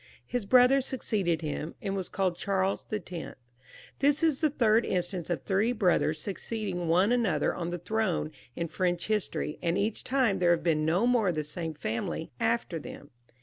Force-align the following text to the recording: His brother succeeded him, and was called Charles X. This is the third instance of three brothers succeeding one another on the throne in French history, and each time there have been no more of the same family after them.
His 0.25 0.47
brother 0.47 0.81
succeeded 0.81 1.43
him, 1.43 1.75
and 1.79 1.95
was 1.95 2.09
called 2.09 2.35
Charles 2.35 2.87
X. 2.91 3.11
This 3.99 4.23
is 4.23 4.41
the 4.41 4.49
third 4.49 4.83
instance 4.83 5.29
of 5.29 5.43
three 5.43 5.73
brothers 5.73 6.19
succeeding 6.19 6.87
one 6.87 7.11
another 7.11 7.53
on 7.53 7.69
the 7.69 7.77
throne 7.77 8.31
in 8.55 8.67
French 8.67 9.05
history, 9.05 9.59
and 9.61 9.77
each 9.77 10.03
time 10.03 10.39
there 10.39 10.49
have 10.55 10.63
been 10.63 10.85
no 10.87 11.05
more 11.05 11.27
of 11.27 11.35
the 11.35 11.43
same 11.43 11.75
family 11.75 12.31
after 12.39 12.79
them. 12.79 13.11